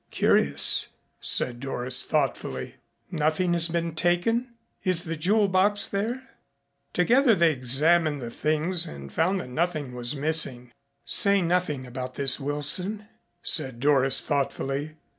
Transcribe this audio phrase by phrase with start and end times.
[0.09, 0.87] "Curious,"
[1.19, 2.77] said Doris thoughtfully.
[3.11, 4.55] "Nothing has been taken?
[4.83, 6.27] Is the jewel box there?"
[6.91, 10.71] Together they examined the things and found that nothing was missing.
[11.05, 13.09] "Say nothing about this, Wilson,"
[13.43, 14.95] said Doris thoughtfully.